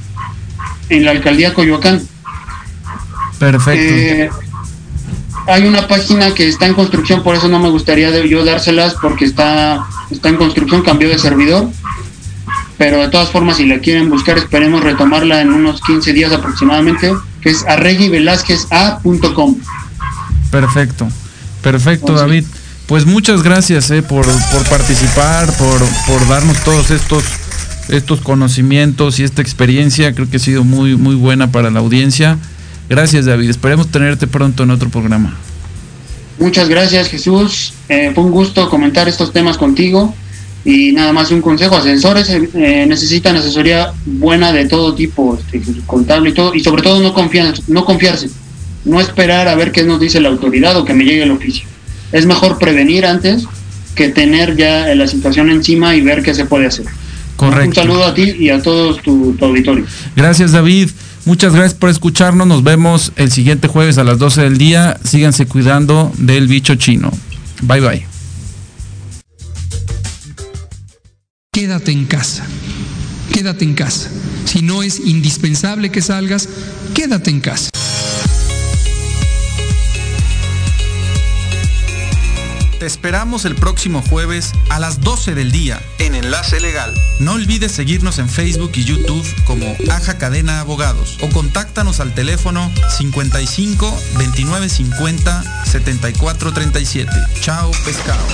[0.89, 2.01] en la alcaldía Coyoacán.
[3.39, 3.95] Perfecto.
[3.95, 4.31] Eh,
[5.47, 9.25] hay una página que está en construcción, por eso no me gustaría yo dárselas porque
[9.25, 11.69] está, está en construcción, cambió de servidor.
[12.79, 17.15] Pero de todas formas, si la quieren buscar, esperemos retomarla en unos 15 días aproximadamente,
[17.41, 19.57] que es arreguivelázqueza.com.
[20.51, 21.09] Perfecto,
[21.63, 22.45] perfecto, David.
[22.87, 27.23] Pues muchas gracias eh, por, por participar, por, por darnos todos estos
[27.89, 30.15] estos conocimientos y esta experiencia.
[30.15, 32.39] Creo que ha sido muy, muy buena para la audiencia.
[32.93, 33.49] Gracias, David.
[33.49, 35.35] Esperemos tenerte pronto en otro programa.
[36.39, 37.73] Muchas gracias, Jesús.
[37.89, 40.15] Eh, fue un gusto comentar estos temas contigo.
[40.63, 46.31] Y nada más un consejo, asesores eh, necesitan asesoría buena de todo tipo, este, contable
[46.31, 48.29] y todo, y sobre todo no, confiar, no confiarse,
[48.85, 51.67] no esperar a ver qué nos dice la autoridad o que me llegue el oficio.
[52.13, 53.45] Es mejor prevenir antes
[53.95, 56.85] que tener ya la situación encima y ver qué se puede hacer.
[57.37, 57.69] Correcto.
[57.69, 59.87] Un saludo a ti y a todos tu auditorio.
[60.15, 60.91] Gracias, David.
[61.25, 62.47] Muchas gracias por escucharnos.
[62.47, 64.99] Nos vemos el siguiente jueves a las 12 del día.
[65.05, 67.11] Síganse cuidando del bicho chino.
[67.63, 68.07] Bye bye.
[71.53, 72.45] Quédate en casa.
[73.33, 74.11] Quédate en casa.
[74.47, 76.49] Si no es indispensable que salgas,
[76.95, 77.72] quédate en casa.
[82.83, 86.93] Te esperamos el próximo jueves a las 12 del día en Enlace Legal.
[87.21, 92.73] No olvides seguirnos en Facebook y YouTube como Aja Cadena Abogados o contáctanos al teléfono
[92.99, 97.13] 55 29 50 74 37.
[97.41, 98.27] Chao pescado.